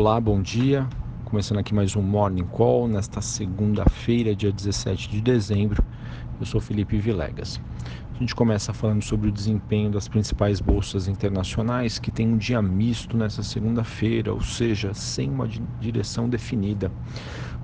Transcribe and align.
Olá, 0.00 0.20
bom 0.20 0.40
dia. 0.40 0.88
Começando 1.24 1.58
aqui 1.58 1.74
mais 1.74 1.96
um 1.96 2.02
Morning 2.02 2.44
Call 2.44 2.86
nesta 2.86 3.20
segunda-feira, 3.20 4.32
dia 4.32 4.52
17 4.52 5.10
de 5.10 5.20
dezembro. 5.20 5.84
Eu 6.38 6.46
sou 6.46 6.60
Felipe 6.60 6.96
Vilegas. 6.98 7.60
A 8.14 8.18
gente 8.20 8.32
começa 8.32 8.72
falando 8.72 9.02
sobre 9.02 9.28
o 9.28 9.32
desempenho 9.32 9.90
das 9.90 10.06
principais 10.06 10.60
bolsas 10.60 11.08
internacionais, 11.08 11.98
que 11.98 12.12
tem 12.12 12.28
um 12.28 12.36
dia 12.36 12.62
misto 12.62 13.16
nessa 13.16 13.42
segunda-feira, 13.42 14.32
ou 14.32 14.40
seja, 14.40 14.94
sem 14.94 15.28
uma 15.28 15.48
direção 15.80 16.28
definida. 16.28 16.92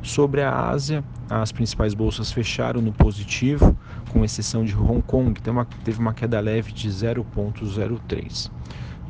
Sobre 0.02 0.42
a 0.42 0.70
Ásia, 0.70 1.04
as 1.30 1.52
principais 1.52 1.94
bolsas 1.94 2.32
fecharam 2.32 2.80
no 2.80 2.92
positivo, 2.92 3.78
com 4.12 4.24
exceção 4.24 4.64
de 4.64 4.76
Hong 4.76 5.02
Kong, 5.02 5.34
que 5.34 5.40
teve 5.84 6.00
uma 6.00 6.12
queda 6.12 6.40
leve 6.40 6.72
de 6.72 6.88
0,03. 6.88 8.50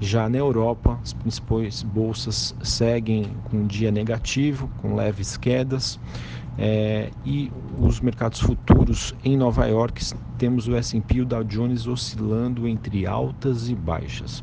Já 0.01 0.29
na 0.29 0.39
Europa, 0.39 0.99
as 1.03 1.13
principais 1.13 1.83
bolsas 1.83 2.55
seguem 2.63 3.27
com 3.45 3.59
um 3.59 3.67
dia 3.67 3.91
negativo, 3.91 4.69
com 4.83 4.95
leves 4.95 5.37
quedas, 5.37 5.99
é, 6.59 7.11
e 7.25 7.51
os 7.79 8.01
mercados 8.01 8.41
futuros 8.41 9.15
em 9.25 9.37
Nova 9.37 9.67
York 9.67 10.05
temos 10.39 10.69
o 10.69 10.77
S&P 10.77 11.17
e 11.17 11.21
o 11.23 11.25
Dow 11.25 11.43
Jones 11.43 11.87
oscilando 11.87 12.69
entre 12.69 13.07
altas 13.07 13.69
e 13.69 13.75
baixas. 13.75 14.43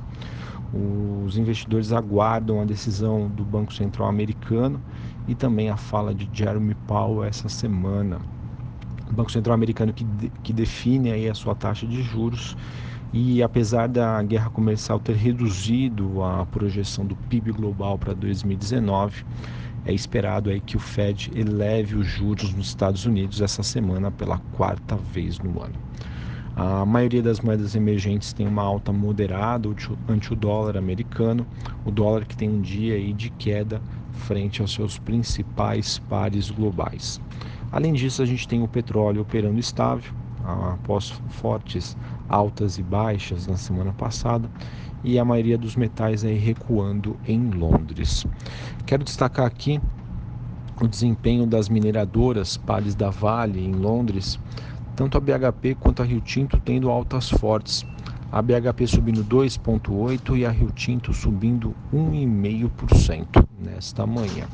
Os 0.74 1.38
investidores 1.38 1.92
aguardam 1.92 2.62
a 2.62 2.66
decisão 2.66 3.28
do 3.28 3.44
Banco 3.44 3.74
Central 3.74 4.08
americano 4.08 4.82
e 5.28 5.36
também 5.36 5.70
a 5.70 5.78
fala 5.78 6.14
de 6.14 6.30
Jeremy 6.32 6.76
Powell 6.88 7.26
essa 7.26 7.50
semana. 7.50 8.20
O 9.10 9.14
Banco 9.14 9.32
Central 9.32 9.54
americano 9.54 9.92
que, 9.92 10.06
de, 10.06 10.30
que 10.44 10.54
define 10.54 11.12
aí 11.12 11.30
a 11.30 11.34
sua 11.34 11.56
taxa 11.56 11.86
de 11.86 12.02
juros 12.02 12.56
e 13.14 13.44
apesar 13.44 13.88
da 13.88 14.22
guerra 14.24 14.50
comercial 14.50 15.00
ter 15.00 15.16
reduzido 15.16 16.24
a 16.24 16.46
projeção 16.46 17.06
do 17.06 17.16
PIB 17.16 17.52
global 17.52 17.98
para 17.98 18.14
2019, 18.14 19.26
é 19.86 19.94
esperado 19.94 20.50
aí 20.50 20.62
que 20.62 20.78
o 20.78 20.80
Fed 20.80 21.32
eleve 21.36 21.96
os 21.96 22.08
juros 22.08 22.54
nos 22.54 22.68
Estados 22.68 23.06
Unidos 23.06 23.42
essa 23.42 23.64
semana 23.64 24.12
pela 24.12 24.38
quarta 24.54 24.96
vez 24.96 25.40
no 25.40 25.62
ano. 25.62 25.74
A 26.56 26.86
maioria 26.86 27.22
das 27.22 27.40
moedas 27.40 27.76
emergentes 27.76 28.34
tem 28.34 28.48
uma 28.48 28.62
alta 28.62 28.92
moderada 28.92 29.70
ante 30.08 30.34
o 30.34 30.36
dólar 30.36 30.78
americano, 30.78 31.46
o 31.86 31.92
dólar 31.92 32.26
que 32.26 32.36
tem 32.36 32.50
um 32.50 32.62
dia 32.62 32.96
aí 32.96 33.14
de 33.14 33.30
queda 33.30 33.82
frente 34.12 34.62
aos 34.62 34.74
seus 34.74 35.00
principais 35.00 36.00
pares 36.00 36.52
globais. 36.52 37.20
Além 37.72 37.94
disso, 37.94 38.22
a 38.22 38.26
gente 38.26 38.48
tem 38.48 38.62
o 38.62 38.68
petróleo 38.68 39.22
operando 39.22 39.60
estável, 39.60 40.14
após 40.46 41.10
fortes 41.30 41.98
altas 42.28 42.78
e 42.78 42.84
baixas 42.84 43.48
na 43.48 43.58
semana 43.58 43.94
passada 43.94 44.50
e 45.04 45.18
a 45.18 45.26
maioria 45.26 45.58
dos 45.58 45.76
metais 45.76 46.24
aí 46.24 46.38
recuando 46.38 47.18
em 47.28 47.50
Londres. 47.50 48.26
Quero 48.86 49.04
destacar 49.04 49.46
aqui 49.46 49.80
o 50.80 50.88
desempenho 50.88 51.46
das 51.46 51.70
mineradoras 51.70 52.58
Pares 52.58 52.96
da 52.96 53.10
Vale 53.10 53.64
em 53.64 53.72
Londres, 53.72 54.40
tanto 54.96 55.18
a 55.18 55.22
BHP 55.22 55.76
quanto 55.76 56.02
a 56.02 56.06
Rio 56.06 56.22
Tinto 56.22 56.60
tendo 56.60 56.90
altas 56.90 57.30
fortes. 57.30 57.86
A 58.32 58.42
BHP 58.42 58.88
subindo 58.88 59.26
2,8% 59.26 60.38
e 60.38 60.46
a 60.46 60.52
Rio 60.52 60.72
Tinto 60.72 61.14
subindo 61.14 61.76
1,5% 61.94 63.46
nesta 63.60 64.08
manhã. 64.08 64.48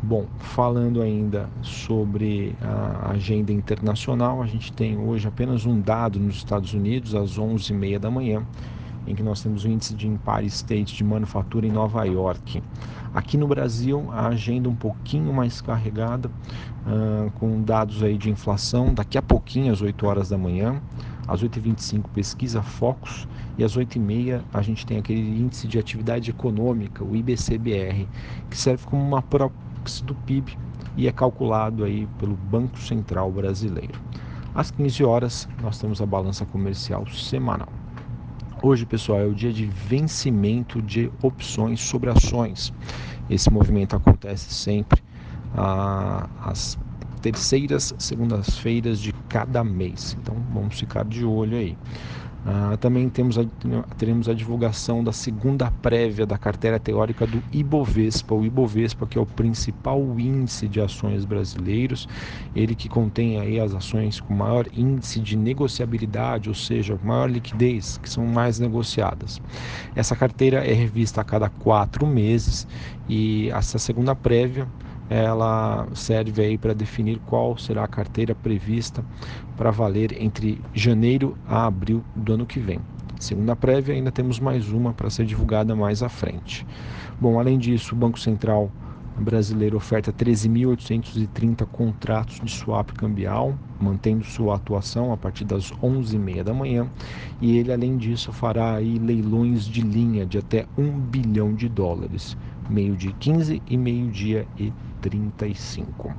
Bom, 0.00 0.26
falando 0.38 1.02
ainda 1.02 1.50
sobre 1.60 2.54
a 2.62 3.10
agenda 3.10 3.52
internacional, 3.52 4.40
a 4.40 4.46
gente 4.46 4.72
tem 4.72 4.96
hoje 4.96 5.26
apenas 5.26 5.66
um 5.66 5.80
dado 5.80 6.20
nos 6.20 6.36
Estados 6.36 6.72
Unidos, 6.72 7.16
às 7.16 7.36
11h30 7.36 7.98
da 7.98 8.08
manhã, 8.08 8.46
em 9.08 9.14
que 9.14 9.24
nós 9.24 9.42
temos 9.42 9.64
o 9.64 9.68
índice 9.68 9.94
de 9.94 10.06
Empire 10.06 10.46
State 10.46 10.94
de 10.94 11.02
manufatura 11.02 11.66
em 11.66 11.72
Nova 11.72 12.04
York. 12.04 12.62
Aqui 13.12 13.36
no 13.36 13.48
Brasil, 13.48 14.08
a 14.12 14.28
agenda 14.28 14.68
um 14.68 14.74
pouquinho 14.74 15.32
mais 15.32 15.60
carregada, 15.60 16.28
uh, 16.28 17.30
com 17.32 17.60
dados 17.60 18.00
aí 18.00 18.16
de 18.16 18.30
inflação, 18.30 18.94
daqui 18.94 19.18
a 19.18 19.22
pouquinho, 19.22 19.72
às 19.72 19.82
8 19.82 20.06
horas 20.06 20.28
da 20.28 20.38
manhã, 20.38 20.80
às 21.26 21.42
8h25, 21.42 22.04
pesquisa 22.14 22.62
Focus, 22.62 23.26
e 23.58 23.64
às 23.64 23.76
8h30 23.76 24.42
a 24.54 24.62
gente 24.62 24.86
tem 24.86 24.98
aquele 24.98 25.40
índice 25.40 25.66
de 25.66 25.76
atividade 25.76 26.30
econômica, 26.30 27.02
o 27.02 27.16
IBCBR, 27.16 28.06
que 28.48 28.56
serve 28.56 28.86
como 28.86 29.02
uma 29.02 29.20
do 30.02 30.14
PIB 30.14 30.56
e 30.96 31.08
é 31.08 31.12
calculado 31.12 31.84
aí 31.84 32.06
pelo 32.18 32.34
Banco 32.34 32.78
Central 32.78 33.30
Brasileiro. 33.30 33.98
Às 34.54 34.70
15 34.70 35.04
horas, 35.04 35.48
nós 35.62 35.78
temos 35.78 36.00
a 36.02 36.06
balança 36.06 36.44
comercial 36.44 37.06
semanal. 37.06 37.68
Hoje, 38.62 38.84
pessoal, 38.84 39.20
é 39.20 39.24
o 39.24 39.34
dia 39.34 39.52
de 39.52 39.66
vencimento 39.66 40.82
de 40.82 41.10
opções 41.22 41.80
sobre 41.80 42.10
ações. 42.10 42.72
Esse 43.30 43.50
movimento 43.50 43.94
acontece 43.94 44.52
sempre 44.52 45.00
ah, 45.56 46.28
às 46.42 46.76
terceiras 47.22 47.94
segundas-feiras 47.98 49.00
de 49.00 49.12
cada 49.28 49.62
mês. 49.62 50.16
Então, 50.20 50.34
vamos 50.52 50.78
ficar 50.78 51.04
de 51.04 51.24
olho 51.24 51.56
aí. 51.56 51.76
Ah, 52.50 52.78
também 52.78 53.10
temos 53.10 53.36
a, 53.36 53.44
teremos 53.98 54.26
a 54.26 54.32
divulgação 54.32 55.04
da 55.04 55.12
segunda 55.12 55.70
prévia 55.70 56.24
da 56.24 56.38
carteira 56.38 56.80
teórica 56.80 57.26
do 57.26 57.42
Ibovespa, 57.52 58.34
o 58.34 58.42
Ibovespa 58.42 59.06
que 59.06 59.18
é 59.18 59.20
o 59.20 59.26
principal 59.26 60.00
índice 60.18 60.66
de 60.66 60.80
ações 60.80 61.26
brasileiros, 61.26 62.08
ele 62.56 62.74
que 62.74 62.88
contém 62.88 63.38
aí 63.38 63.60
as 63.60 63.74
ações 63.74 64.18
com 64.18 64.32
maior 64.32 64.66
índice 64.72 65.20
de 65.20 65.36
negociabilidade, 65.36 66.48
ou 66.48 66.54
seja, 66.54 66.98
maior 67.02 67.30
liquidez, 67.30 67.98
que 67.98 68.08
são 68.08 68.24
mais 68.24 68.58
negociadas. 68.58 69.42
Essa 69.94 70.16
carteira 70.16 70.64
é 70.66 70.72
revista 70.72 71.20
a 71.20 71.24
cada 71.24 71.50
quatro 71.50 72.06
meses 72.06 72.66
e 73.06 73.50
essa 73.50 73.78
segunda 73.78 74.14
prévia 74.14 74.66
ela 75.08 75.86
serve 75.94 76.42
aí 76.42 76.58
para 76.58 76.74
definir 76.74 77.18
qual 77.26 77.56
será 77.56 77.84
a 77.84 77.88
carteira 77.88 78.34
prevista 78.34 79.04
para 79.56 79.70
valer 79.70 80.20
entre 80.22 80.60
janeiro 80.74 81.36
a 81.46 81.66
abril 81.66 82.02
do 82.14 82.34
ano 82.34 82.46
que 82.46 82.60
vem. 82.60 82.80
Segunda 83.18 83.56
prévia, 83.56 83.94
ainda 83.94 84.12
temos 84.12 84.38
mais 84.38 84.70
uma 84.70 84.92
para 84.92 85.10
ser 85.10 85.26
divulgada 85.26 85.74
mais 85.74 86.02
à 86.02 86.08
frente. 86.08 86.64
Bom, 87.20 87.40
além 87.40 87.58
disso, 87.58 87.94
o 87.94 87.98
Banco 87.98 88.18
Central 88.18 88.70
brasileiro 89.18 89.76
oferta 89.76 90.12
13.830 90.12 91.66
contratos 91.66 92.40
de 92.40 92.50
swap 92.50 92.92
cambial, 92.92 93.58
mantendo 93.80 94.24
sua 94.24 94.56
atuação 94.56 95.12
a 95.12 95.16
partir 95.16 95.44
das 95.44 95.72
11h30 95.72 96.44
da 96.44 96.54
manhã, 96.54 96.88
e 97.40 97.58
ele, 97.58 97.72
além 97.72 97.96
disso, 97.96 98.32
fará 98.32 98.74
aí 98.74 98.98
leilões 98.98 99.64
de 99.64 99.80
linha 99.80 100.24
de 100.24 100.38
até 100.38 100.66
1 100.76 101.00
bilhão 101.00 101.54
de 101.54 101.68
dólares, 101.68 102.36
meio-dia 102.70 103.12
15 103.18 103.62
e 103.66 103.76
meio-dia 103.76 104.46
e 104.56 104.72
35. 105.00 106.14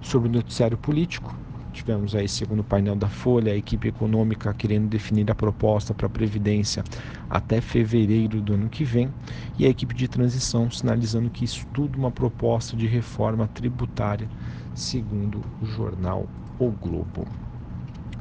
Sobre 0.00 0.28
o 0.28 0.32
noticiário 0.32 0.78
político, 0.78 1.36
tivemos 1.72 2.14
aí, 2.14 2.28
segundo 2.28 2.60
o 2.60 2.64
painel 2.64 2.96
da 2.96 3.08
Folha, 3.08 3.52
a 3.52 3.56
equipe 3.56 3.88
econômica 3.88 4.52
querendo 4.54 4.88
definir 4.88 5.30
a 5.30 5.34
proposta 5.34 5.94
para 5.94 6.06
a 6.06 6.10
Previdência 6.10 6.82
até 7.28 7.60
fevereiro 7.60 8.40
do 8.40 8.54
ano 8.54 8.68
que 8.68 8.84
vem, 8.84 9.14
e 9.58 9.66
a 9.66 9.68
equipe 9.68 9.94
de 9.94 10.08
transição 10.08 10.70
sinalizando 10.70 11.30
que 11.30 11.44
estuda 11.44 11.98
uma 11.98 12.10
proposta 12.10 12.76
de 12.76 12.86
reforma 12.86 13.48
tributária, 13.48 14.28
segundo 14.74 15.42
o 15.60 15.66
jornal 15.66 16.28
O 16.58 16.70
Globo. 16.70 17.26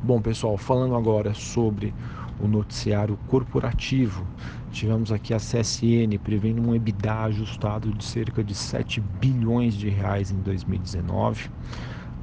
Bom, 0.01 0.21
pessoal, 0.21 0.57
falando 0.57 0.95
agora 0.95 1.33
sobre 1.33 1.93
o 2.39 2.47
noticiário 2.47 3.17
corporativo. 3.27 4.25
Tivemos 4.71 5.11
aqui 5.11 5.33
a 5.33 5.37
CSN 5.37 6.17
prevendo 6.23 6.61
um 6.61 6.73
EBITDA 6.73 7.23
ajustado 7.23 7.91
de 7.91 8.03
cerca 8.03 8.43
de 8.43 8.55
7 8.55 9.01
bilhões 9.01 9.73
de 9.73 9.89
reais 9.89 10.31
em 10.31 10.37
2019. 10.37 11.49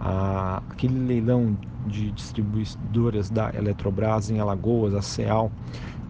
Ah, 0.00 0.62
aquele 0.70 0.98
leilão 0.98 1.56
de 1.86 2.10
distribuidoras 2.12 3.30
da 3.30 3.50
Eletrobras 3.54 4.30
em 4.30 4.38
Alagoas, 4.38 4.94
a 4.94 5.02
CEAL, 5.02 5.50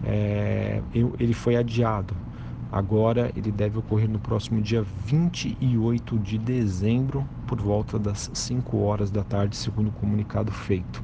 é, 0.03 0.81
ele 1.19 1.33
foi 1.33 1.55
adiado. 1.55 2.15
Agora 2.77 3.31
ele 3.35 3.51
deve 3.51 3.79
ocorrer 3.79 4.07
no 4.07 4.19
próximo 4.19 4.61
dia 4.61 4.83
28 4.83 6.19
de 6.19 6.37
dezembro, 6.37 7.27
por 7.47 7.59
volta 7.59 7.97
das 7.97 8.29
5 8.31 8.77
horas 8.77 9.09
da 9.09 9.23
tarde, 9.23 9.57
segundo 9.57 9.87
o 9.87 9.93
comunicado 9.93 10.51
feito. 10.51 11.03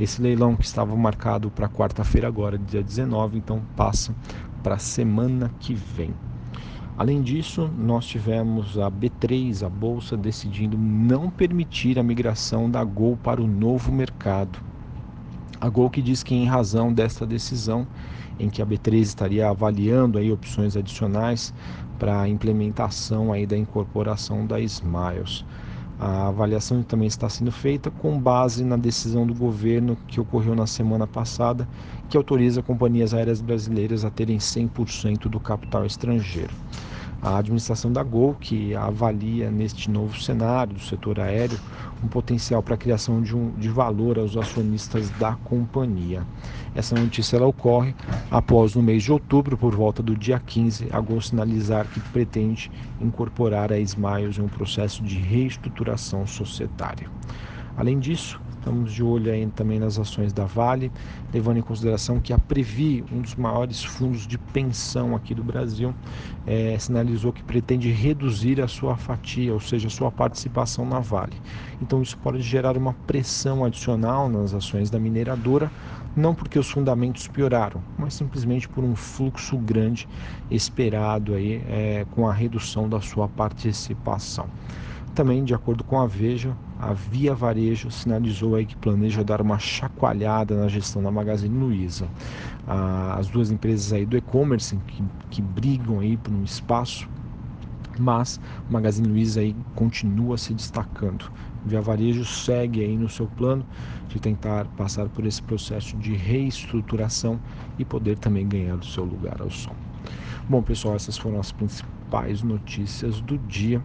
Esse 0.00 0.20
leilão 0.20 0.56
que 0.56 0.64
estava 0.64 0.96
marcado 0.96 1.48
para 1.48 1.68
quarta-feira, 1.68 2.26
agora, 2.26 2.58
dia 2.58 2.82
19, 2.82 3.38
então 3.38 3.62
passa 3.76 4.12
para 4.64 4.74
a 4.74 4.78
semana 4.78 5.48
que 5.60 5.74
vem. 5.74 6.12
Além 6.98 7.22
disso, 7.22 7.70
nós 7.78 8.04
tivemos 8.04 8.76
a 8.76 8.90
B3, 8.90 9.64
a 9.64 9.68
bolsa, 9.68 10.16
decidindo 10.16 10.76
não 10.76 11.30
permitir 11.30 12.00
a 12.00 12.02
migração 12.02 12.68
da 12.68 12.82
Gol 12.82 13.16
para 13.16 13.40
o 13.40 13.46
novo 13.46 13.92
mercado. 13.92 14.71
A 15.62 15.68
Gol 15.68 15.88
que 15.90 16.02
diz 16.02 16.24
que 16.24 16.34
em 16.34 16.44
razão 16.44 16.92
desta 16.92 17.24
decisão, 17.24 17.86
em 18.36 18.50
que 18.50 18.60
a 18.60 18.66
B3 18.66 18.94
estaria 18.94 19.48
avaliando 19.48 20.18
aí 20.18 20.32
opções 20.32 20.76
adicionais 20.76 21.54
para 22.00 22.20
a 22.20 22.28
implementação 22.28 23.32
aí 23.32 23.46
da 23.46 23.56
incorporação 23.56 24.44
da 24.44 24.58
Smiles. 24.58 25.44
A 26.00 26.26
avaliação 26.26 26.82
também 26.82 27.06
está 27.06 27.28
sendo 27.28 27.52
feita 27.52 27.92
com 27.92 28.18
base 28.18 28.64
na 28.64 28.76
decisão 28.76 29.24
do 29.24 29.32
governo 29.32 29.96
que 30.08 30.20
ocorreu 30.20 30.56
na 30.56 30.66
semana 30.66 31.06
passada, 31.06 31.68
que 32.08 32.16
autoriza 32.16 32.60
companhias 32.60 33.14
aéreas 33.14 33.40
brasileiras 33.40 34.04
a 34.04 34.10
terem 34.10 34.38
100% 34.38 35.28
do 35.28 35.38
capital 35.38 35.86
estrangeiro. 35.86 36.52
A 37.22 37.38
administração 37.38 37.92
da 37.92 38.02
Gol, 38.02 38.34
que 38.34 38.74
avalia 38.74 39.48
neste 39.48 39.88
novo 39.88 40.20
cenário 40.20 40.74
do 40.74 40.80
setor 40.80 41.20
aéreo 41.20 41.56
um 42.02 42.08
potencial 42.08 42.60
para 42.64 42.74
a 42.74 42.76
criação 42.76 43.22
de, 43.22 43.36
um, 43.36 43.52
de 43.52 43.68
valor 43.68 44.18
aos 44.18 44.36
acionistas 44.36 45.08
da 45.12 45.36
companhia. 45.36 46.26
Essa 46.74 46.96
notícia 46.96 47.36
ela 47.36 47.46
ocorre 47.46 47.94
após, 48.28 48.74
no 48.74 48.82
mês 48.82 49.04
de 49.04 49.12
outubro, 49.12 49.56
por 49.56 49.72
volta 49.72 50.02
do 50.02 50.16
dia 50.16 50.40
15, 50.40 50.88
a 50.90 51.00
Gol 51.00 51.20
sinalizar 51.20 51.86
que 51.86 52.00
pretende 52.00 52.72
incorporar 53.00 53.72
a 53.72 53.78
Smiles 53.78 54.38
em 54.38 54.42
um 54.42 54.48
processo 54.48 55.00
de 55.00 55.16
reestruturação 55.16 56.26
societária. 56.26 57.08
Além 57.76 58.00
disso, 58.00 58.40
Estamos 58.62 58.94
de 58.94 59.02
olho 59.02 59.32
aí 59.32 59.44
também 59.48 59.80
nas 59.80 59.98
ações 59.98 60.32
da 60.32 60.44
Vale, 60.44 60.92
levando 61.34 61.56
em 61.56 61.62
consideração 61.62 62.20
que 62.20 62.32
a 62.32 62.38
Previ, 62.38 63.04
um 63.10 63.20
dos 63.20 63.34
maiores 63.34 63.82
fundos 63.82 64.24
de 64.24 64.38
pensão 64.38 65.16
aqui 65.16 65.34
do 65.34 65.42
Brasil, 65.42 65.92
é, 66.46 66.78
sinalizou 66.78 67.32
que 67.32 67.42
pretende 67.42 67.90
reduzir 67.90 68.60
a 68.60 68.68
sua 68.68 68.96
fatia, 68.96 69.52
ou 69.52 69.58
seja, 69.58 69.88
a 69.88 69.90
sua 69.90 70.12
participação 70.12 70.86
na 70.86 71.00
Vale. 71.00 71.32
Então 71.80 72.00
isso 72.00 72.16
pode 72.16 72.40
gerar 72.40 72.76
uma 72.76 72.94
pressão 73.04 73.64
adicional 73.64 74.28
nas 74.28 74.54
ações 74.54 74.88
da 74.88 74.98
mineradora, 75.00 75.68
não 76.14 76.32
porque 76.32 76.56
os 76.56 76.70
fundamentos 76.70 77.26
pioraram, 77.26 77.82
mas 77.98 78.14
simplesmente 78.14 78.68
por 78.68 78.84
um 78.84 78.94
fluxo 78.94 79.58
grande 79.58 80.06
esperado 80.48 81.34
aí 81.34 81.64
é, 81.66 82.06
com 82.12 82.28
a 82.28 82.32
redução 82.32 82.88
da 82.88 83.00
sua 83.00 83.28
participação. 83.28 84.48
Também, 85.14 85.44
de 85.44 85.52
acordo 85.52 85.84
com 85.84 86.00
a 86.00 86.06
Veja, 86.06 86.56
a 86.82 86.92
Via 86.92 87.32
Varejo 87.32 87.92
sinalizou 87.92 88.56
aí 88.56 88.66
que 88.66 88.74
planeja 88.74 89.22
dar 89.22 89.40
uma 89.40 89.56
chacoalhada 89.56 90.56
na 90.56 90.66
gestão 90.66 91.00
da 91.00 91.12
Magazine 91.12 91.56
Luiza. 91.56 92.08
as 93.16 93.28
duas 93.28 93.52
empresas 93.52 93.92
aí 93.92 94.04
do 94.04 94.16
e-commerce 94.16 94.76
que, 94.88 95.04
que 95.30 95.40
brigam 95.40 96.00
aí 96.00 96.16
por 96.16 96.34
um 96.34 96.42
espaço, 96.42 97.08
mas 98.00 98.40
o 98.68 98.72
Magazine 98.72 99.06
Luiza 99.06 99.40
aí 99.40 99.54
continua 99.76 100.36
se 100.36 100.52
destacando. 100.52 101.30
Via 101.64 101.80
Varejo 101.80 102.24
segue 102.24 102.82
aí 102.82 102.96
no 102.96 103.08
seu 103.08 103.28
plano 103.28 103.64
de 104.08 104.18
tentar 104.18 104.64
passar 104.76 105.08
por 105.08 105.24
esse 105.24 105.40
processo 105.40 105.96
de 105.98 106.14
reestruturação 106.14 107.38
e 107.78 107.84
poder 107.84 108.18
também 108.18 108.48
ganhar 108.48 108.74
o 108.74 108.84
seu 108.84 109.04
lugar 109.04 109.40
ao 109.40 109.50
som. 109.50 109.74
Bom, 110.48 110.60
pessoal, 110.60 110.96
essas 110.96 111.16
foram 111.16 111.38
as 111.38 111.52
principais 111.52 112.42
notícias 112.42 113.20
do 113.20 113.38
dia. 113.38 113.80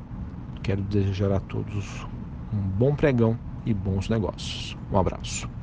Quero 0.64 0.82
desejar 0.82 1.32
a 1.32 1.40
todos 1.40 2.08
um 2.54 2.58
bom 2.58 2.96
pregão 2.96 3.38
e 3.66 3.74
bons 3.74 4.10
negócios. 4.10 4.76
Um 4.92 4.98
abraço. 4.98 5.57